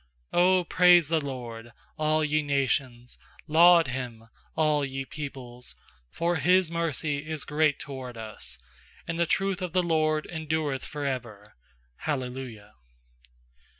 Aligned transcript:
1 0.31 0.41
1 0.41 0.45
*7 0.51 0.55
0 0.55 0.63
praise 0.63 1.07
the 1.09 1.19
LORD, 1.23 1.71
all 1.95 2.25
ye 2.25 2.41
nations; 2.41 3.19
Laud 3.47 3.89
Him, 3.89 4.29
all 4.55 4.83
ye 4.83 5.05
peoples. 5.05 5.75
2 6.09 6.09
For 6.09 6.35
His 6.37 6.71
mercy 6.71 7.19
is 7.29 7.43
great 7.43 7.77
toward 7.77 8.17
us; 8.17 8.57
And 9.07 9.19
the 9.19 9.27
truth 9.27 9.61
of 9.61 9.73
the 9.73 9.83
LORD 9.83 10.25
en 10.27 10.47
dureth 10.47 10.81
for 10.83 11.05
ever. 11.05 11.53
Hallelujah. 11.97 12.71